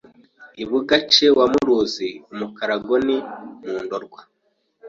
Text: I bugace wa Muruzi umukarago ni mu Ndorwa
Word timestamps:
I 0.61 0.63
bugace 0.69 1.25
wa 1.37 1.45
Muruzi 1.53 2.09
umukarago 2.31 2.93
ni 3.05 3.17
mu 3.67 3.75
Ndorwa 3.83 4.19